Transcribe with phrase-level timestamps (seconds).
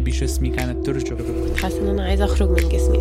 [0.00, 2.98] جسمي كانت ترجف حاسة إن أنا عايزة أخرج من جسمي.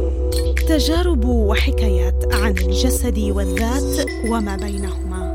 [0.67, 5.33] تجارب وحكايات عن الجسد والذات وما بينهما.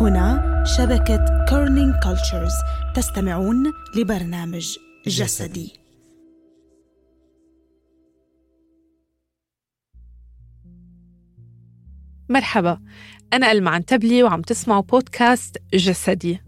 [0.00, 2.52] هنا شبكة Kerning Cultures
[2.96, 5.72] تستمعون لبرنامج جسدي.
[12.28, 12.80] مرحبا
[13.32, 16.40] أنا ألما عنتبلي وعم تسمعوا بودكاست جسدي.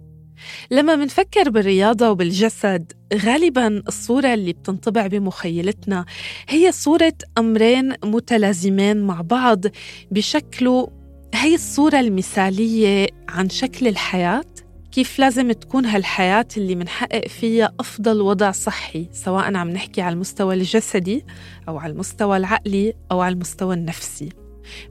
[0.70, 6.04] لما منفكر بالرياضة وبالجسد غالبا الصورة اللي بتنطبع بمخيلتنا
[6.48, 9.64] هي صورة أمرين متلازمين مع بعض
[10.10, 10.88] بشكله.
[11.34, 14.44] هي الصورة المثالية عن شكل الحياة
[14.92, 20.54] كيف لازم تكون هالحياة اللي منحقق فيها أفضل وضع صحي سواء عم نحكي على المستوى
[20.54, 21.24] الجسدي
[21.68, 24.28] أو على المستوى العقلي أو على المستوى النفسي.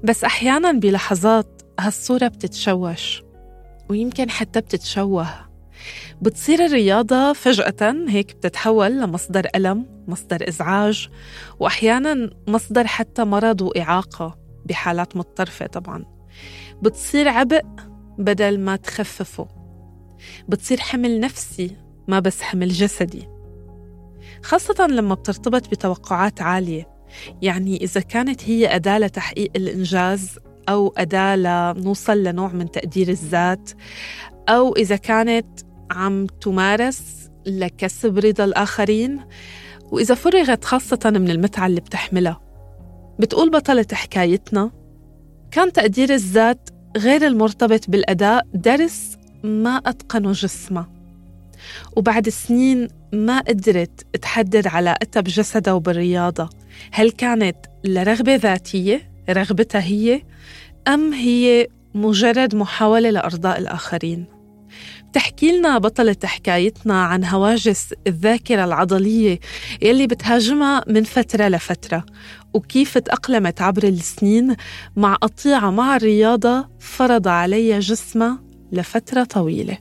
[0.04, 3.25] بس أحيانا بلحظات هالصورة بتتشوش.
[3.90, 5.28] ويمكن حتى بتتشوه.
[6.22, 11.10] بتصير الرياضة فجأة هيك بتتحول لمصدر ألم مصدر إزعاج
[11.60, 16.06] وأحيانا مصدر حتى مرض وإعاقة بحالات متطرفة طبعا.
[16.82, 17.66] بتصير عبء
[18.18, 19.48] بدل ما تخففه.
[20.50, 23.28] بتصير حمل نفسي ما بس حمل جسدي.
[24.44, 26.96] خاصة لما بترتبط بتوقعات عالية.
[27.42, 30.40] يعني إذا كانت هي أداة لتحقيق الإنجاز
[30.70, 33.70] أو أداة لنوصل لنوع من تقدير الذات
[34.50, 35.48] أو إذا كانت
[35.92, 39.20] عم تمارس لكسب رضا الآخرين
[39.92, 42.42] وإذا فرغت خاصة من المتعة اللي بتحملها.
[43.20, 44.72] بتقول بطلة حكايتنا
[45.52, 50.90] كان تقدير الذات غير المرتبط بالأداء درس ما أتقنه جسمها
[51.96, 56.50] وبعد سنين ما قدرت تحدد علاقتها بجسدها وبالرياضة.
[56.92, 60.22] هل كانت لرغبة ذاتية؟ رغبتها هي؟
[60.88, 64.26] أم هي مجرد محاولة لأرضاء الآخرين؟
[65.10, 69.40] بتحكي لنا بطلة حكايتنا عن هواجس الذاكرة العضلية
[69.82, 72.06] يلي بتهاجمها من فترة لفترة
[72.54, 74.56] وكيف تأقلمت عبر السنين
[74.96, 79.78] مع قطيعة مع الرياضة فرض عليها جسمها لفترة طويلة.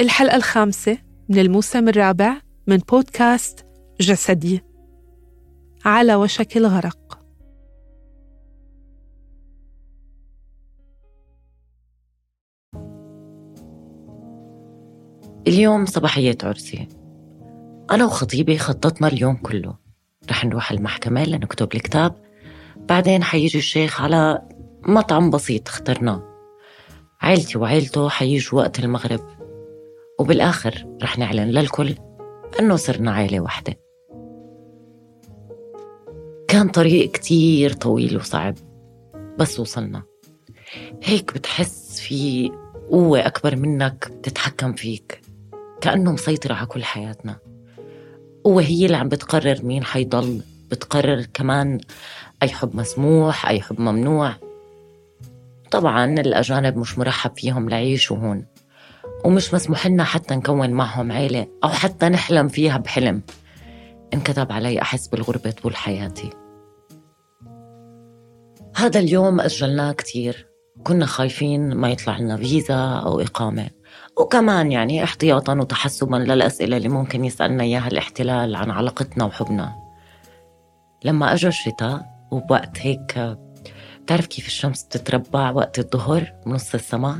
[0.00, 0.98] الحلقة الخامسة
[1.28, 3.66] من الموسم الرابع من بودكاست
[4.00, 4.62] جسدي.
[5.84, 7.19] على وشك الغرق.
[15.48, 16.88] اليوم صباحية عرسي.
[17.90, 19.74] أنا وخطيبي خططنا اليوم كله.
[20.30, 22.14] رح نروح المحكمة لنكتب الكتاب.
[22.76, 24.42] بعدين حيجي الشيخ على
[24.82, 26.22] مطعم بسيط اخترناه.
[27.20, 29.20] عيلتي وعيلته حيجوا وقت المغرب.
[30.18, 31.94] وبالآخر رح نعلن للكل
[32.60, 33.78] إنه صرنا عيلة واحدة
[36.48, 38.54] كان طريق كتير طويل وصعب
[39.38, 40.02] بس وصلنا.
[41.02, 42.50] هيك بتحس في
[42.90, 45.29] قوة أكبر منك بتتحكم فيك.
[45.80, 47.36] كأنه مسيطرة على كل حياتنا.
[48.44, 51.80] قوة هي اللي عم بتقرر مين حيضل بتقرر كمان
[52.42, 54.34] أي حب مسموح أي حب ممنوع.
[55.70, 58.46] طبعا الأجانب مش مرحب فيهم ليعيشوا هون
[59.24, 63.22] ومش مسموح لنا حتى نكون معهم عيلة أو حتى نحلم فيها بحلم.
[64.14, 66.30] انكتب علي أحس بالغربة طول حياتي.
[68.76, 70.46] هذا اليوم أجلناه كتير.
[70.84, 73.70] كنا خايفين ما يطلع لنا فيزا أو إقامة.
[74.20, 79.72] وكمان يعني احتياطا وتحسبا للأسئلة اللي ممكن يسألنا إياها الاحتلال عن علاقتنا وحبنا.
[81.04, 83.36] لما أجى الشتاء وبوقت هيك
[84.02, 87.18] بتعرف كيف الشمس بتتربع وقت الظهر بنص السماء؟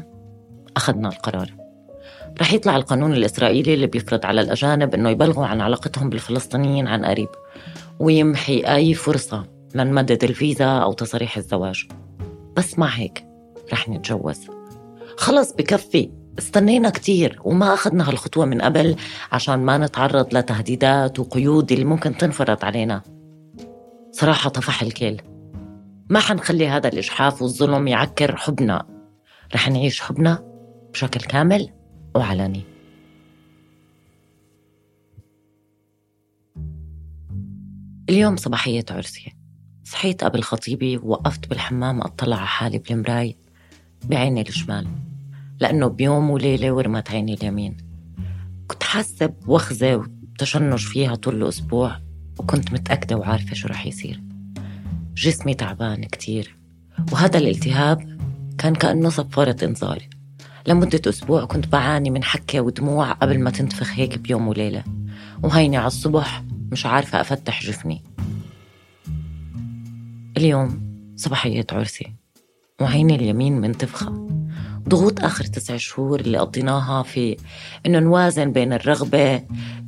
[0.76, 1.54] أخذنا القرار.
[2.40, 7.28] رح يطلع القانون الإسرائيلي اللي بيفرض على الأجانب إنه يبلغوا عن علاقتهم بالفلسطينيين عن قريب
[7.98, 9.44] ويمحي أي فرصة
[9.74, 11.88] لنمدد الفيزا أو تصاريح الزواج.
[12.56, 13.24] بس مع هيك
[13.72, 14.40] رح نتجوز.
[15.16, 16.19] خلص بكفي.
[16.38, 18.96] استنينا كتير وما أخذنا هالخطوة من قبل
[19.32, 23.02] عشان ما نتعرض لتهديدات وقيود اللي ممكن تنفرض علينا.
[24.12, 25.22] صراحة طفح الكيل.
[26.10, 28.86] ما حنخلي هذا الإجحاف والظلم يعكر حبنا.
[29.54, 30.44] رح نعيش حبنا
[30.92, 31.70] بشكل كامل
[32.14, 32.62] وعلني.
[38.08, 39.32] اليوم صباحية عرسي.
[39.84, 43.36] صحيت قبل خطيبي ووقفت بالحمام أطلع على حالي بالمراي
[44.04, 44.86] بعيني الشمال.
[45.60, 47.76] لأنه بيوم وليلة ورمت عيني اليمين.
[48.66, 52.00] كنت حاسة بوخزة وتشنج فيها طول الأسبوع
[52.38, 54.22] وكنت متأكدة وعارفة شو رح يصير.
[55.16, 56.56] جسمي تعبان كتير
[57.12, 58.18] وهذا الالتهاب
[58.58, 60.08] كان كأنه صفارة إنذار.
[60.66, 64.84] لمدة أسبوع كنت بعاني من حكة ودموع قبل ما تنتفخ هيك بيوم وليلة.
[65.42, 68.02] وهيني على الصبح مش عارفة أفتح جفني.
[70.36, 70.82] اليوم
[71.16, 72.19] صباحية عرسي.
[72.80, 74.28] وعيني اليمين منتفخة
[74.88, 77.36] ضغوط آخر تسع شهور اللي قضيناها في
[77.86, 79.38] إنه نوازن بين الرغبة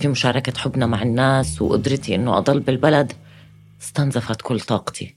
[0.00, 3.12] في مشاركة حبنا مع الناس وقدرتي إنه أضل بالبلد
[3.82, 5.16] استنزفت كل طاقتي.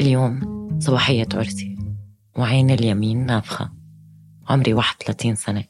[0.00, 1.78] اليوم صباحية عرسي
[2.36, 3.70] وعيني اليمين نافخة.
[4.48, 5.64] عمري 31 سنة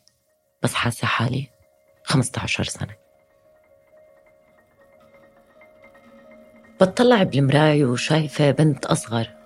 [0.63, 1.49] بس حاسة حالي
[2.05, 2.95] 15 سنة.
[6.81, 9.40] بتطلع بالمراية وشايفة بنت أصغر.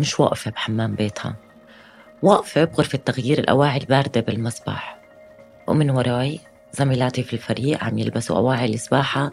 [0.00, 1.34] مش واقفة بحمام بيتها.
[2.22, 4.98] واقفة بغرفة تغيير الأواعي الباردة بالمسبح
[5.66, 6.40] ومن وراي
[6.72, 9.30] زميلاتي في الفريق عم يلبسوا أواعي السباحة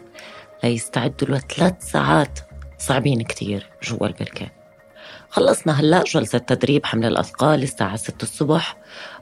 [0.64, 2.38] ليستعدوا لثلاث ساعات.
[2.78, 4.48] صعبين كتير جوا البركة.
[5.30, 8.76] خلصنا هلأ جلسة تدريب حمل الأثقال الساعة 6 الصبح.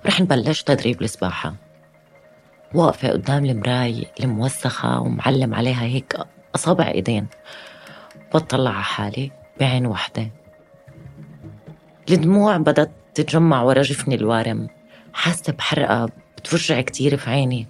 [0.04, 1.54] ورح نبلش تدريب السباحة.
[2.74, 6.16] واقفة قدام المراي الموسخة ومعلم عليها هيك
[6.54, 7.26] أصابع إيدين.
[8.34, 10.30] بطلع على حالي بعين وحدة
[12.10, 14.68] الدموع بدت تتجمع ورا جفني الوارم.
[15.12, 17.66] حاسة بحرقة بتوجع كتير في عيني.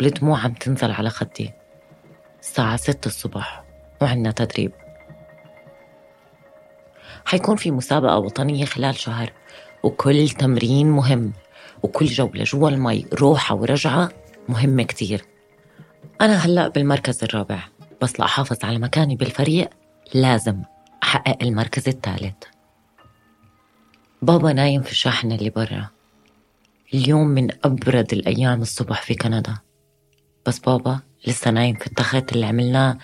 [0.00, 1.52] والدموع عم تنزل على خدي.
[2.40, 3.64] الساعة ستة الصبح
[4.02, 4.72] وعنا تدريب.
[7.24, 9.32] حيكون في مسابقة وطنية خلال شهر
[9.82, 11.32] وكل تمرين مهم
[11.82, 14.08] وكل جولة جوا المي روحة ورجعة
[14.48, 15.24] مهمة كتير.
[16.20, 17.58] أنا هلأ بالمركز الرابع
[18.02, 19.70] بس لأحافظ على مكاني بالفريق
[20.14, 20.62] لازم
[21.02, 22.51] أحقق المركز الثالث.
[24.22, 25.88] بابا نايم في الشاحنة اللي برا.
[26.94, 29.54] اليوم من أبرد الأيام الصبح في كندا.
[30.46, 32.98] بس بابا لسه نايم في التخت اللي عملناه.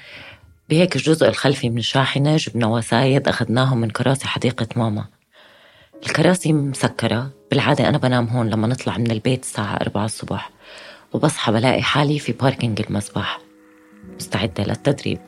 [0.68, 5.04] بهيك الجزء الخلفي من الشاحنة جبنا وسايد أخذناهم من كراسي حديقة ماما.
[6.06, 7.30] الكراسي مسكرة.
[7.50, 10.50] بالعادة أنا بنام هون لما نطلع من البيت الساعة أربعة الصبح.
[11.12, 13.40] وبصحى بلاقي حالي في باركينج المسبح.
[14.16, 15.18] مستعدة للتدريب.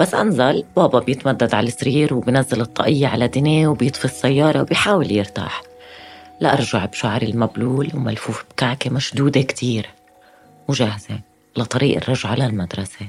[0.00, 5.62] بس أنزل بابا بيتمدد على السرير وبنزل الطاقية على دينيه وبيطفي السيارة وبيحاول يرتاح.
[6.40, 9.90] لأرجع بشعري المبلول وملفوف بكعكة مشدودة كتير.
[10.68, 11.20] وجاهزة
[11.56, 13.06] لطريق الرجعة للمدرسة.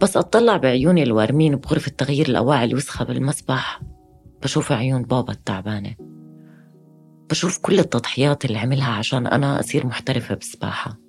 [0.00, 3.80] بس أطلع بعيوني الوارمين بغرفة تغيير الأواعي الوسخة بالمسبح.
[4.42, 5.94] بشوف عيون بابا التعبانة.
[7.30, 11.03] بشوف كل التضحيات اللي عملها عشان أنا أصير محترفة بالسباحة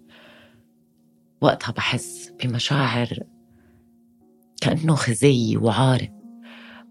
[1.42, 3.20] وقتها بحس بمشاعر
[4.62, 6.10] كأنه خزي وعار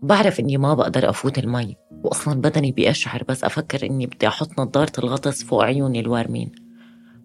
[0.03, 4.93] بعرف إني ما بقدر أفوت المي وأصلا بدني بيشعر بس أفكر إني بدي أحط نظارة
[4.99, 6.53] الغطس فوق عيوني الوارمين.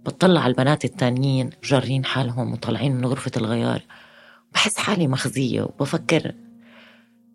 [0.06, 3.82] بطلع على البنات التانيين جارين حالهم وطالعين من غرفة الغيار.
[4.54, 6.36] بحس حالي مخزية وبفكر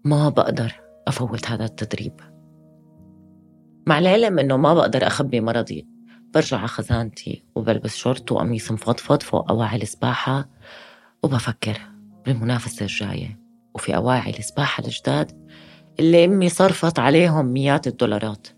[0.04, 0.72] ما بقدر
[1.08, 2.20] أفوت هذا التدريب.
[3.86, 5.93] مع العلم إنه ما بقدر أخبي مرضي.
[6.34, 10.48] برجع على خزانتي وبلبس شورت وقميص مفضفض فوق أواعي السباحة
[11.22, 11.78] وبفكر
[12.26, 13.38] بالمنافسة الجاية.
[13.74, 15.48] وفي أواعي السباحة الجداد
[16.00, 18.48] اللي أمي صرفت عليهم مئات الدولارات.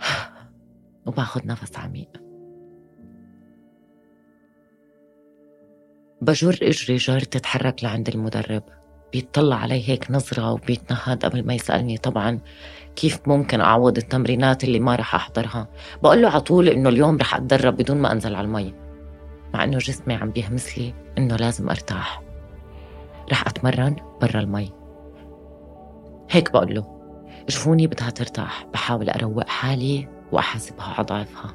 [1.06, 2.08] وباخد نفس عميق.
[6.22, 8.62] بجر إجري جار تتحرك لعند المدرب.
[9.12, 11.96] بيطلع علي هيك نظرة وبيتنهد قبل ما يسألني.
[11.96, 12.40] طبعا
[12.96, 15.68] كيف ممكن أعوض التمرينات اللي ما رح أحضرها؟
[16.02, 18.74] بقول له على طول إنه اليوم رح أتدرب بدون ما أنزل على المي
[19.54, 22.22] مع إنه جسمي عم بيهمس لي إنه لازم أرتاح.
[23.32, 24.72] رح أتمرن برا المي.
[26.30, 26.98] هيك بقول له
[27.48, 31.54] جفوني بدها ترتاح بحاول أروق حالي وأحاسبها أضعفها.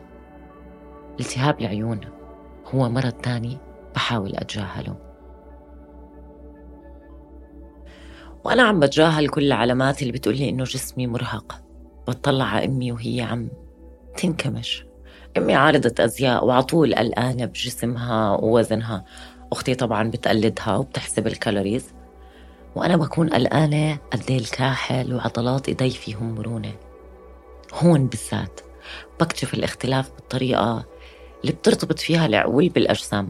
[1.19, 1.99] التهاب العيون
[2.75, 3.57] هو مرض تاني
[3.95, 5.12] بحاول أتجاهله.
[8.43, 11.61] وأنا عم بتجاهل كل العلامات اللي بتقولي إنه جسمي مرهق.
[12.07, 13.49] بطلع على أمي وهي عم
[14.17, 14.85] تنكمش.
[15.37, 19.05] أمي عارضة أزياء وعطول قلقانة بجسمها ووزنها.
[19.51, 21.85] أختي طبعا بتقلدها وبتحسب الكالوريز.
[22.75, 26.73] وأنا بكون قلقانة قد إيه الكاحل وعضلات إيدي فيهم مرونة.
[27.73, 28.59] هون بالذات
[29.19, 30.85] بكتشف الاختلاف بالطريقة
[31.41, 33.29] اللي بترتبط فيها العقول بالأجسام.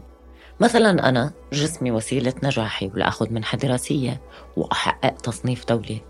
[0.60, 4.20] مثلا أنا جسمي وسيلة نجاحي ولأخذ منحة دراسية
[4.56, 6.00] وأحقق تصنيف دولي.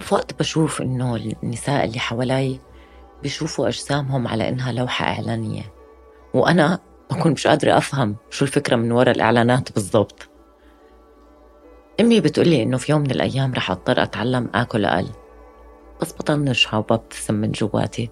[0.00, 2.60] في وقت بشوف إنه النساء اللي حوالي
[3.22, 5.62] بيشوفوا أجسامهم على إنها لوحة إعلانية
[6.34, 6.78] وأنا
[7.10, 10.28] بكون مش قادرة أفهم شو الفكرة من وراء الإعلانات بالضبط.
[12.00, 15.08] أمي بتقولي إنه في يوم من الأيام رح أضطر أتعلم آكل أقل
[16.00, 18.10] بس بطنشها وببتسم من جواتي.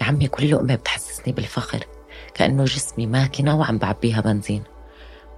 [0.00, 1.86] يا عمي كل لقمة بتحسسني بالفخر
[2.34, 4.62] كأنه جسمي ماكينة وعم بعبيها بنزين.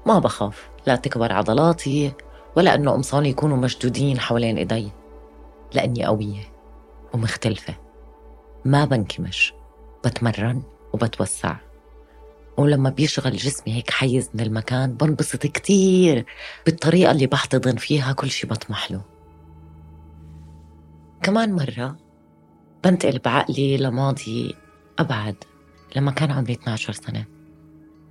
[0.07, 2.13] ما بخاف لا تكبر عضلاتي
[2.57, 4.91] ولا أنه قمصاني يكونوا مشدودين حوالين إيدي
[5.75, 6.53] لأني قوية
[7.15, 7.75] ومختلفة.
[8.65, 9.55] ما بنكمش
[10.05, 11.57] بتمرن وبتوسع.
[12.57, 16.27] ولما بيشغل جسمي هيك حيز من المكان بنبسط كتير
[16.67, 19.01] بالطريقة اللي بحتضن فيها كل شي بطمح له.
[21.23, 21.97] كمان مرة
[22.85, 24.55] بنتقل بعقلي لماضي
[24.99, 25.37] أبعد
[25.97, 27.25] لما كان عمري 12 سنة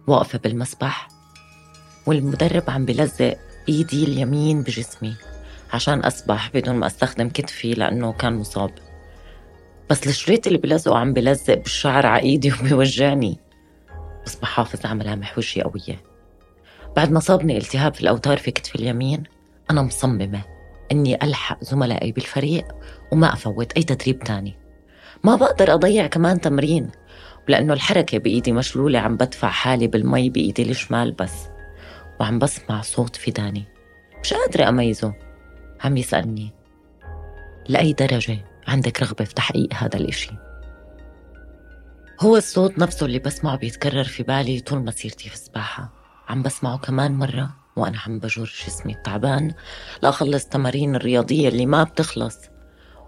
[0.07, 1.07] واقفة بالمسبح
[2.05, 3.37] والمدرب عم بلزق
[3.69, 5.15] إيدي اليمين بجسمي
[5.73, 8.71] عشان أسبح بدون ما أستخدم كتفي لأنه كان مصاب.
[9.89, 13.39] بس الشريط اللي بلزقه عم بلزق بالشعر على إيدي وبيوجعني.
[14.25, 16.03] بس بحافظ على ملامح وجهي قوية.
[16.95, 19.23] بعد ما صابني التهاب في الأوتار في كتفي اليمين
[19.71, 20.41] أنا مصممة
[20.91, 22.65] إني ألحق زملائي بالفريق
[23.11, 24.55] وما أفوت أي تدريب تاني.
[25.23, 26.89] ما بقدر أضيع كمان تمرين
[27.47, 31.52] ولأنه الحركة بإيدي مشلولة عم بدفع حالي بالمي بإيدي الشمال بس.
[32.23, 33.65] وعم بسمع صوت فداني.
[34.23, 35.13] مش قادرة أميزه.
[35.81, 36.53] عم يسألني
[37.69, 38.37] لأي درجة
[38.67, 40.31] عندك رغبة في تحقيق هذا الإشي؟
[42.21, 45.93] هو الصوت نفسه اللي بسمعه بيتكرر في بالي طول مسيرتي في السباحة.
[46.29, 49.53] عم بسمعه كمان مرة وأنا عم بجر جسمي التعبان
[50.03, 52.37] لأخلص تمارين الرياضية اللي ما بتخلص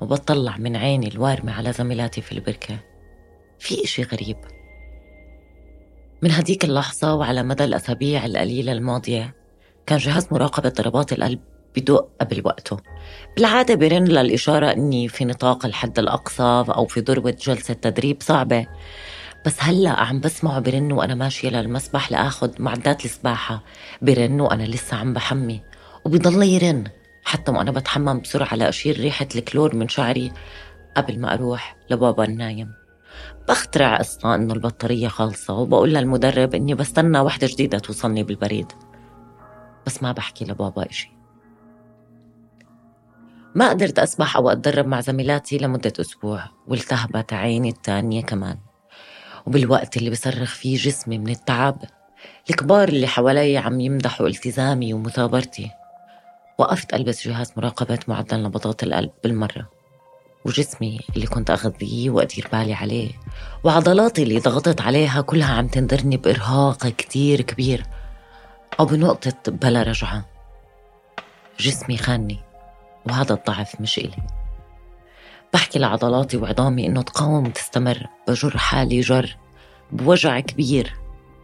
[0.01, 2.79] وبطلع من عيني الوارمة على زميلاتي في البركة.
[3.59, 4.37] في إشي غريب.
[6.25, 9.35] من هديك اللحظة وعلى مدى الأسابيع القليلة الماضية
[9.85, 11.39] كان جهاز مراقبة ضربات القلب
[11.75, 12.77] بدق قبل وقته.
[13.35, 18.67] بالعادة برن للإشارة أني في نطاق الحد الأقصى أو في ذروة جلسة تدريب صعبة.
[19.45, 23.63] بس هلأ عم بسمعه برن وأنا ماشية للمسبح لآخذ معدات السباحة.
[24.01, 25.61] برن وأنا لسه عم بحمي.
[26.05, 26.83] وبيضل يرن
[27.23, 30.31] حتى وأنا بتحمم بسرعة لأشيل ريحة الكلور من شعري
[30.97, 32.84] قبل ما أروح لبابا النايم.
[33.47, 38.71] بخترع قصة إنه البطارية خالصة وبقول للمدرب إني بستنى وحدة جديدة توصلني بالبريد.
[39.85, 41.11] بس ما بحكي لبابا إشي.
[43.55, 48.57] ما قدرت أسبح أو أتدرب مع زميلاتي لمدة أسبوع والتهبت عيني التانية كمان.
[49.45, 51.83] وبالوقت اللي بصرخ فيه جسمي من التعب
[52.49, 55.71] الكبار اللي حوالي عم يمدحوا التزامي ومثابرتي.
[56.57, 59.69] وقفت ألبس جهاز مراقبة معدل نبضات القلب بالمرة.
[60.45, 63.11] وجسمي اللي كنت أغذيه وأدير بالي عليه
[63.63, 67.85] وعضلاتي اللي ضغطت عليها كلها عم تنذرني بإرهاق كتير كبير.
[68.79, 70.25] أو بنقطة بلا رجعة.
[71.59, 72.39] جسمي خاني
[73.05, 74.17] وهذا الضعف مش إلي.
[75.53, 79.37] بحكي لعضلاتي وعظامي إنه تقاوم وتستمر بجر حالي جر
[79.91, 80.93] بوجع كبير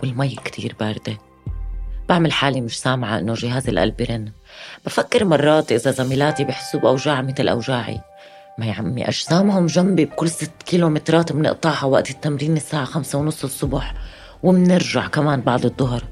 [0.02, 1.18] والمي كتير باردة.
[2.10, 4.32] بعمل حالي مش سامعة إنه جهاز القلب برن
[4.86, 8.02] بفكر مرات إذا زميلاتي بحسوا بأوجاع مثل أوجاعي.
[8.58, 13.94] ما يا عمي أجسامهم جنبي بكل ست كيلومترات بنقطعها وقت التمرين الساعة خمسة ونص الصبح
[14.44, 16.04] وبنرجع كمان بعد الظهر.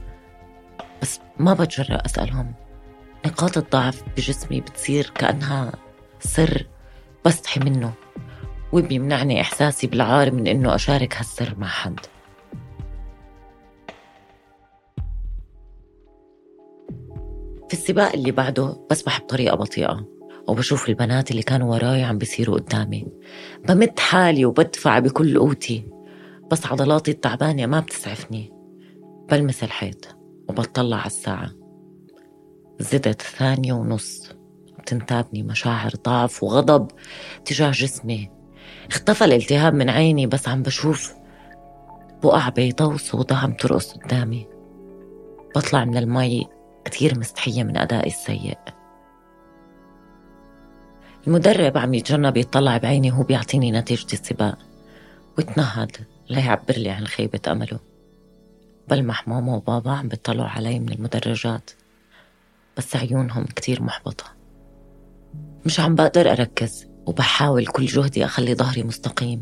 [1.02, 2.54] بس ما بتجرأ أسألهم.
[3.26, 5.72] نقاط الضعف بجسمي بتصير كأنها
[6.20, 6.68] سر
[7.26, 7.94] بستحي منه
[8.72, 12.00] وبيمنعني إحساسي بالعار من إنه أشارك هالسر مع حد.
[17.68, 20.19] في السباق اللي بعده بسبح بطريقة بطيئة.
[20.50, 23.08] وبشوف البنات اللي كانوا وراي عم بيصيروا قدامي.
[23.68, 25.86] بمد حالي وبدفع بكل قوتي.
[26.52, 28.54] بس عضلاتي التعبانة ما بتسعفني.
[29.32, 30.18] بلمس الحيط
[30.50, 31.52] وبطلع على الساعة.
[32.80, 34.32] زدت ثانية ونص.
[34.80, 36.88] بتنتابني مشاعر ضعف وغضب
[37.46, 38.30] تجاه جسمي.
[38.90, 41.14] اختفى الالتهاب من عيني بس عم بشوف
[42.24, 44.48] بقع بيضة وسودة عم ترقص قدامي.
[45.56, 46.48] بطلع من المي
[46.86, 48.58] كتير مستحية من أدائي السيء.
[51.28, 54.58] المدرب عم يتجنب يطلع بعيني وهو بيعطيني نتيجة السباق.
[55.38, 55.92] وتنهد
[56.30, 57.80] ليعبر لي عن خيبة أمله.
[58.90, 61.72] بلمح ماما وبابا عم بيطلعوا علي من المدرجات.
[62.78, 64.26] بس عيونهم كتير محبطة.
[65.66, 69.42] مش عم بقدر أركز وبحاول كل جهدي أخلي ظهري مستقيم.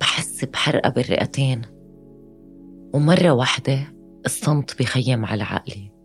[0.00, 1.62] بحس بحرقة بالرئتين.
[2.94, 3.78] ومرة واحدة
[4.26, 5.97] الصمت بخيم على عقلي.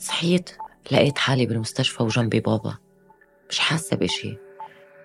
[0.00, 0.50] صحيت
[0.90, 2.74] لقيت حالي بالمستشفى وجنبي بابا.
[3.50, 4.38] مش حاسة بإشي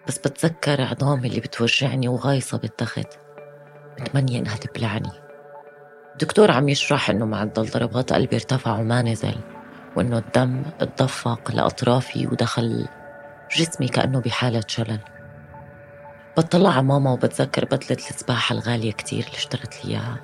[0.08, 3.08] بس بتذكر عظامي اللي بتوجعني وغايصة بالتخت
[4.00, 5.12] متمنية إنها تبلعني.
[6.12, 9.36] الدكتور عم يشرح إنه معدل ضربات قلبي ارتفع وما نزل
[9.96, 12.88] وإنه الدم اتدفق لأطرافي ودخل
[13.58, 15.00] جسمي كأنه بحالة شلل.
[16.38, 20.24] بطلع على ماما وبتذكر بدلة السباحة الغالية كتير اللي اشترت لي إياها.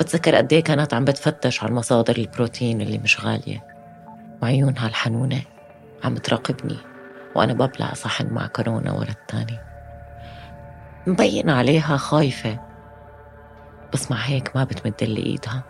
[0.00, 3.77] بتذكر قد إيه كانت عم بتفتش على مصادر البروتين اللي مش غالية.
[4.42, 5.40] وعيونها الحنونة
[6.04, 6.76] عم تراقبني
[7.34, 9.58] وأنا ببلع صحن معكرونة ورا التاني.
[11.06, 12.58] مبين عليها خايفة
[13.92, 15.62] بس مع هيك ما بتمد لي إيدها.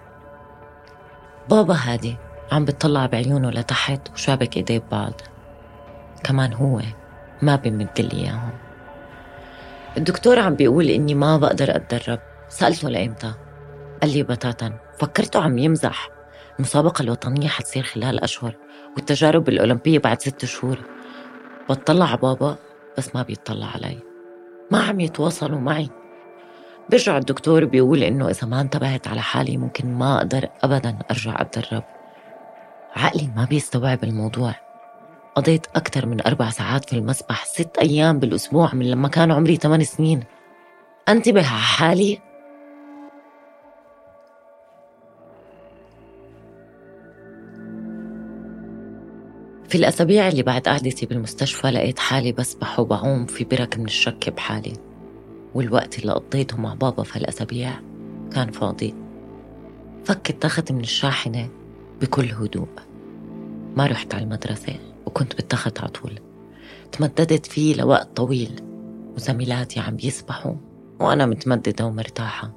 [1.51, 2.17] بابا هادي
[2.53, 5.13] عم بتطلع بعيونه لتحت وشابك إيديه ببعض.
[6.25, 6.81] كمان هو
[7.43, 8.53] ما بمد لي إياهم.
[9.97, 12.21] الدكتور عم بيقول إني ما بقدر أتدرب.
[12.49, 13.35] سألته لإمتى؟
[14.03, 16.18] قال لي بتاتا فكرته عم يمزح.
[16.59, 18.55] المسابقة الوطنية حتصير خلال أشهر
[18.97, 20.79] والتجارب الأولمبية بعد ست شهور.
[21.69, 22.57] بطلع على بابا
[22.99, 23.99] بس ما بيطلع علي.
[24.71, 25.89] ما عم يتواصلوا معي.
[26.91, 31.85] برجع الدكتور بيقول إنه إذا ما انتبهت على حالي ممكن ما أقدر أبدا أرجع أتدرب.
[32.97, 34.55] عقلي ما بيستوعب الموضوع.
[35.35, 39.85] قضيت أكثر من أربع ساعات في المسبح ست أيام بالأسبوع من لما كان عمري ثمان
[39.85, 40.25] سنين.
[41.09, 42.28] أنتبه على حالي؟
[49.69, 54.73] في الأسابيع اللي بعد قعدتي بالمستشفى لقيت حالي بسبح وبعوم في برك من الشك بحالي
[55.55, 57.81] والوقت اللي قضيته مع بابا في هالأسابيع
[58.33, 58.95] كان فاضي.
[60.05, 61.49] فك التخت من الشاحنة
[62.01, 62.69] بكل هدوء.
[63.77, 66.21] ما رحت على المدرسة وكنت بالتخت على طول.
[66.93, 68.61] تمددت فيه لوقت طويل
[69.17, 70.55] وزميلاتي عم بيسبحوا
[71.01, 72.53] وأنا متمددة ومرتاحة.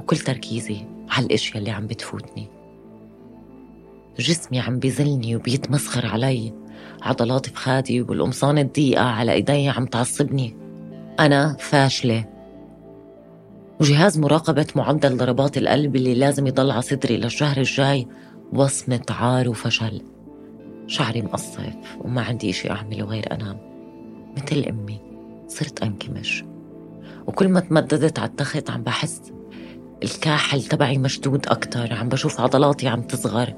[0.00, 0.76] وكل تركيزي
[1.08, 2.53] على الأشياء اللي عم بتفوتني.
[4.18, 6.52] جسمي عم بيزلني وبيتمسخر علي.
[7.02, 10.56] عضلات فخادي والقمصان الضيقة على إيدي عم تعصبني.
[11.20, 12.24] أنا فاشلة.
[13.80, 18.06] وجهاز مراقبة معدل ضربات القلب اللي لازم يضل على صدري للشهر الجاي.
[18.52, 20.02] وصمة عار وفشل.
[20.86, 23.58] شعري مقصف وما عندي إشي أعمله غير أنام.
[24.36, 25.00] مثل أمي.
[25.48, 26.44] صرت أنكمش.
[27.26, 29.20] وكل ما تمددت على التخت عم بحس
[30.02, 31.94] الكاحل تبعي مشدود أكتر.
[31.94, 33.54] عم بشوف عضلاتي عم تصغر.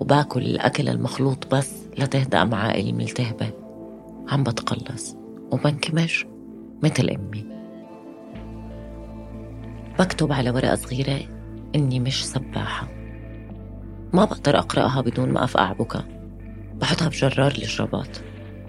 [0.00, 3.50] وباكل الأكل المخلوط بس لتهدأ معائي الملتهبة
[4.28, 5.16] عم بتقلص
[5.52, 6.26] وبنكمش
[6.82, 7.46] مثل أمي.
[9.98, 11.20] بكتب على ورقة صغيرة
[11.74, 12.88] إني مش سباحة.
[14.12, 16.02] ما بقدر أقرأها بدون ما أفقع بكى
[16.80, 18.18] بحطها بجرار الجرابات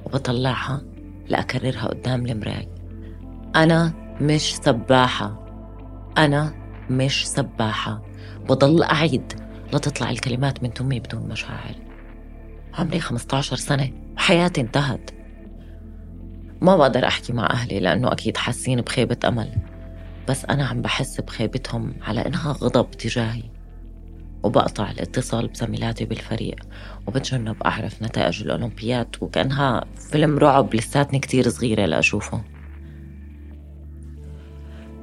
[0.06, 0.82] وبطلعها
[1.28, 2.68] لأكررها قدام المراي
[3.56, 5.46] أنا مش سباحة.
[6.18, 6.54] أنا
[6.90, 8.02] مش سباحة.
[8.50, 9.34] بضل أعيد
[9.74, 11.76] لتطلع الكلمات من تمي بدون مشاعر.
[12.74, 15.12] عمري 15 سنة وحياتي انتهت.
[16.62, 19.56] ما بقدر أحكي مع أهلي لأنه أكيد حاسين بخيبة أمل.
[20.28, 23.44] بس أنا عم بحس بخيبتهم على إنها غضب تجاهي.
[24.44, 26.56] وبقطع الاتصال بزميلاتي بالفريق
[27.08, 32.42] وبتجنب أعرف نتائج الأولمبياد وكأنها فيلم رعب لساتني كتير صغيرة لأشوفه.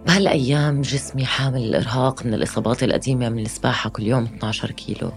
[0.07, 5.13] بهالأيام جسمي حامل الإرهاق من الإصابات القديمة من السباحة كل يوم 12 كيلو.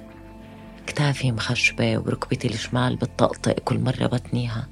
[0.88, 4.70] كتافي مخشبة وركبتي الشمال بتطقطق كل مرة بتنيها.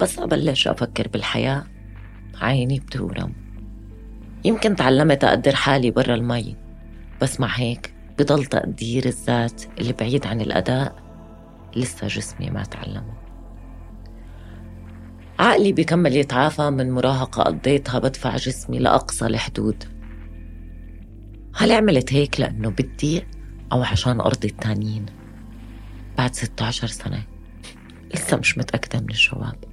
[0.00, 1.64] بس أبلش أفكر بالحياة.
[2.40, 3.34] عيني بتورم
[4.44, 6.56] يمكن تعلمت أقدر حالي برا المي.
[7.22, 10.96] بس مع هيك بضل تقدير الذات اللي بعيد عن الأداء.
[11.76, 13.21] لسه جسمي ما تعلمه.
[15.42, 19.84] عقلي بكمل يتعافى من مراهقة قضيتها بدفع جسمي لأقصى الحدود.
[21.54, 23.24] هل عملت هيك لأنه بدي
[23.72, 25.06] أو عشان أرضي التانيين؟
[26.18, 27.22] بعد 16 سنة
[28.14, 29.64] لسه مش متأكدة من الجواب.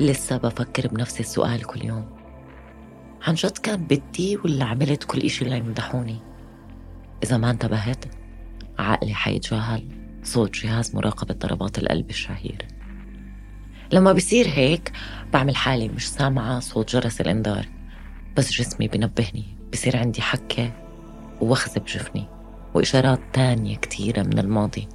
[0.00, 2.18] لسه بفكر بنفس السؤال كل يوم.
[3.22, 6.18] عن جد كان بدي ولا عملت كل إشي ليمدحوني
[7.22, 8.04] إذا ما انتبهت
[8.78, 9.88] عقلي حيتجاهل.
[10.22, 12.77] صوت جهاز مراقبة ضربات القلب الشهير.
[13.92, 14.92] لما بصير هيك
[15.32, 17.66] بعمل حالي مش سامعة صوت جرس الإنذار.
[18.36, 20.72] بس جسمي بنبهني بصير عندي حكة
[21.40, 22.28] ووخز بجفني
[22.74, 24.88] وإشارات تانية كتيرة من الماضي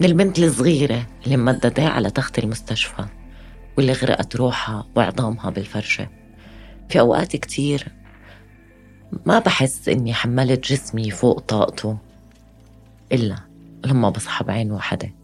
[0.00, 3.04] من البنت الصغيرة اللي ممددة على تخت المستشفى
[3.76, 6.08] واللي غرقت روحها وعظامها بالفرشة.
[6.88, 7.88] في أوقات كتير
[9.26, 11.98] ما بحس إني حملت جسمي فوق طاقته
[13.12, 13.38] إلا
[13.84, 15.17] لما بصحى بعين واحدة.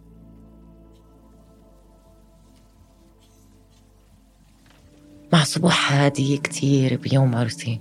[5.35, 7.81] مع صبح هادي كتير بيوم عرسي.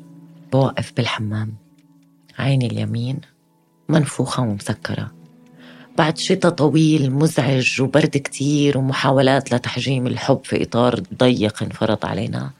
[0.51, 1.53] بوقف بالحمام.
[2.39, 3.21] عيني اليمين
[3.89, 5.11] منفوخة ومسكرة.
[5.97, 12.51] بعد شتاء طويل مزعج وبرد كتير ومحاولات لتحجيم الحب في إطار ضيق انفرض علينا.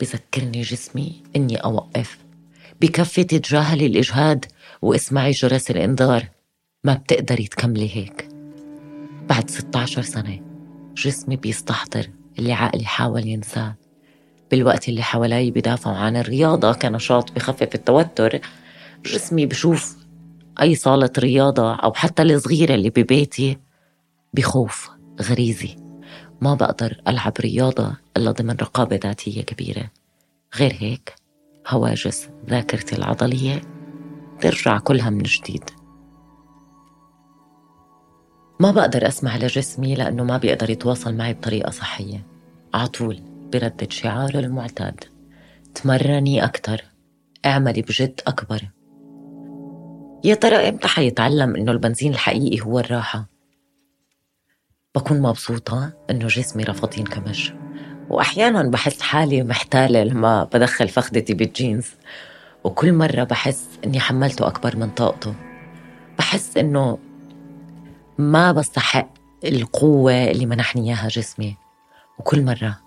[0.00, 2.18] بذكرني جسمي إني أوقف.
[2.80, 4.44] بكفي تتجاهلي الإجهاد
[4.82, 6.28] واسمعي جرس الإنذار.
[6.84, 8.28] ما بتقدري تكملي هيك.
[9.28, 10.40] بعد 16 سنة
[10.96, 13.74] جسمي بيستحضر اللي عقلي حاول ينساه.
[14.54, 18.40] بالوقت اللي حوالي بدافعوا عن الرياضة كنشاط بخفف التوتر
[19.06, 19.96] جسمي بشوف
[20.60, 23.58] أي صالة رياضة أو حتى الصغيرة اللي ببيتي
[24.34, 24.90] بخوف
[25.22, 25.76] غريزي.
[26.40, 29.90] ما بقدر ألعب رياضة إلا ضمن رقابة ذاتية كبيرة.
[30.56, 31.14] غير هيك
[31.68, 33.60] هواجس ذاكرتي العضلية
[34.40, 35.70] ترجع كلها من جديد.
[38.60, 42.26] ما بقدر أسمع لجسمي لأنه ما بيقدر يتواصل معي بطريقة صحية.
[42.74, 45.04] عطول بردد شعاره المعتاد.
[45.74, 46.84] تمرني أكتر.
[47.46, 48.68] اعملي بجد أكبر.
[50.24, 53.26] يا ترى إمتى حيتعلم إنه البنزين الحقيقي هو الراحة؟
[54.94, 57.52] بكون مبسوطة إنه جسمي رفض ينكمش
[58.10, 61.86] وأحيانا بحس حالي محتالة لما بدخل فخدتي بالجينز.
[62.64, 65.34] وكل مرة بحس إني حملته أكبر من طاقته.
[66.18, 66.98] بحس إنه
[68.18, 69.08] ما بستحق
[69.44, 71.56] القوة اللي منحني إياها جسمي.
[72.18, 72.83] وكل مرة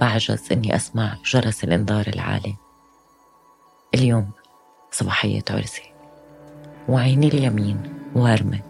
[0.00, 2.56] بعجز إني أسمع جرس الإنذار العالي.
[3.94, 4.30] اليوم
[4.90, 5.82] صباحية عرسي.
[6.88, 8.60] وعيني اليمين وارمة.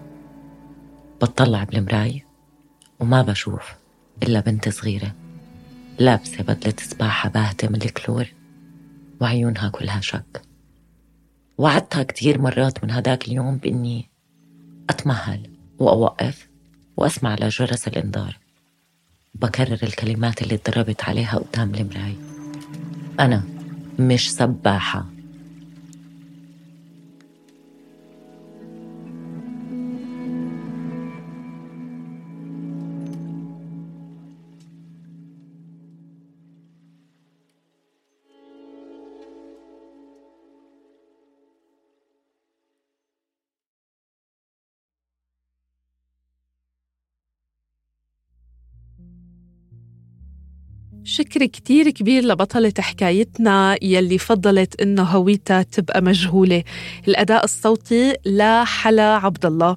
[1.21, 2.27] بطلع بالمراية
[3.01, 3.73] وما بشوف
[4.23, 5.15] إلا بنت صغيرة
[5.99, 8.27] لابسة بدلة سباحة باهتة من الكلور.
[9.21, 10.43] وعيونها كلها شك.
[11.59, 14.11] وعدتها كتير مرات من هداك اليوم بإني
[14.91, 16.49] أتمهل وأوقف
[16.97, 18.46] وأسمع لجرس الإنذار.
[19.43, 22.17] بكرر الكلمات اللي تدربت عليها قدام المراية.
[23.21, 23.43] أنا
[23.99, 25.16] مش سباحة.
[51.05, 56.63] شكر كتير كبير لبطلة حكايتنا يلي فضلت إنه هويتها تبقى مجهولة.
[57.09, 59.77] الأداء الصوتي لحلا عبد الله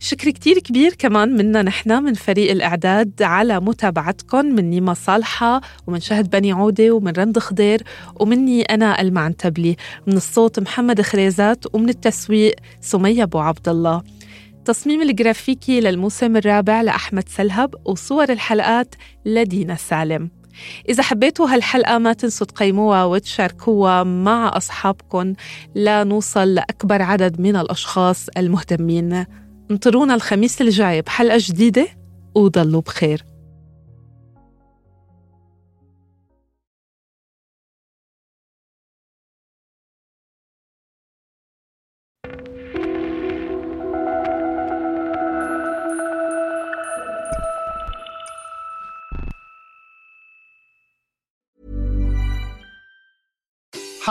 [0.00, 6.00] شكر كتير كبير كمان منا نحن من فريق الإعداد على متابعتكم من نيما صالحة ومن
[6.00, 7.82] شهد بني عودة ومن رند خضير
[8.20, 14.02] ومني أنا المعنتبلي من الصوت محمد خريزات ومن التسويق سمية أبو عبد الله
[14.58, 18.94] التصميم الجرافيكي للموسم الرابع لأحمد سلهب وصور الحلقات
[19.26, 20.41] لدينا سالم.
[20.88, 25.34] إذا حبيتوا هالحلقة ما تنسوا تقيموها وتشاركوها مع أصحابكم
[25.74, 29.26] لنوصل لأكبر عدد من الأشخاص المهتمين.
[29.70, 31.86] انطرونا الخميس الجاي بحلقة جديدة
[32.34, 33.31] وضلوا بخير.